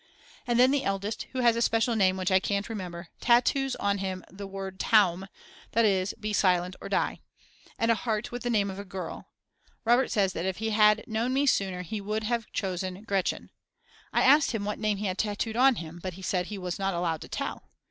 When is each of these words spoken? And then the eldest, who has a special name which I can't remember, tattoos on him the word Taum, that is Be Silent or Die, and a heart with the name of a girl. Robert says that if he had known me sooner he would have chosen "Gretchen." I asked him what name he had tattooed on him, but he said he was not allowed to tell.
And 0.47 0.59
then 0.59 0.71
the 0.71 0.83
eldest, 0.83 1.27
who 1.31 1.41
has 1.41 1.55
a 1.55 1.61
special 1.61 1.95
name 1.95 2.17
which 2.17 2.31
I 2.31 2.39
can't 2.39 2.69
remember, 2.69 3.09
tattoos 3.19 3.75
on 3.75 3.99
him 3.99 4.25
the 4.31 4.47
word 4.47 4.79
Taum, 4.79 5.27
that 5.73 5.85
is 5.85 6.15
Be 6.19 6.33
Silent 6.33 6.75
or 6.81 6.89
Die, 6.89 7.19
and 7.77 7.91
a 7.91 7.93
heart 7.93 8.31
with 8.31 8.41
the 8.41 8.49
name 8.49 8.71
of 8.71 8.79
a 8.79 8.83
girl. 8.83 9.27
Robert 9.85 10.07
says 10.09 10.33
that 10.33 10.47
if 10.47 10.57
he 10.57 10.71
had 10.71 11.03
known 11.05 11.35
me 11.35 11.45
sooner 11.45 11.83
he 11.83 12.01
would 12.01 12.23
have 12.23 12.51
chosen 12.51 13.03
"Gretchen." 13.03 13.51
I 14.11 14.23
asked 14.23 14.53
him 14.53 14.65
what 14.65 14.79
name 14.79 14.97
he 14.97 15.05
had 15.05 15.19
tattooed 15.19 15.55
on 15.55 15.75
him, 15.75 15.99
but 16.01 16.13
he 16.13 16.23
said 16.23 16.47
he 16.47 16.57
was 16.57 16.79
not 16.79 16.95
allowed 16.95 17.21
to 17.21 17.27
tell. 17.29 17.69